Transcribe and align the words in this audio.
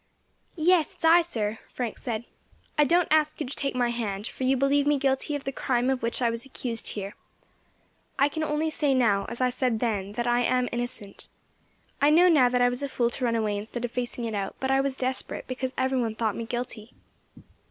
"Yes, 0.55 0.95
it's 0.95 1.05
I, 1.05 1.21
sir," 1.21 1.59
Frank 1.71 1.99
said; 1.99 2.23
"I 2.75 2.85
don't 2.85 3.07
ask 3.11 3.39
you 3.39 3.45
to 3.45 3.55
take 3.55 3.75
my 3.75 3.89
hand, 3.89 4.25
for 4.27 4.45
you 4.45 4.57
believe 4.57 4.87
me 4.87 4.97
guilty 4.97 5.35
of 5.35 5.43
the 5.43 5.51
crime 5.51 5.91
of 5.91 6.01
which 6.01 6.23
I 6.23 6.31
was 6.31 6.43
accused 6.43 6.87
here. 6.97 7.13
I 8.17 8.27
can 8.27 8.43
only 8.43 8.71
say 8.71 8.95
now, 8.95 9.27
as 9.29 9.41
I 9.41 9.51
said 9.51 9.77
then, 9.77 10.13
that 10.13 10.25
I 10.25 10.39
am 10.41 10.67
innocent. 10.71 11.29
I 12.01 12.09
know 12.09 12.29
now 12.29 12.49
that 12.49 12.63
I 12.63 12.67
was 12.69 12.81
a 12.81 12.89
fool 12.89 13.11
to 13.11 13.25
run 13.25 13.35
away 13.35 13.55
instead 13.57 13.85
of 13.85 13.91
facing 13.91 14.25
it 14.25 14.33
out, 14.33 14.55
but 14.59 14.71
I 14.71 14.81
was 14.81 14.97
desperate, 14.97 15.45
because 15.45 15.71
every 15.77 15.99
one 16.01 16.15
thought 16.15 16.35
me 16.35 16.47
guilty." 16.47 16.93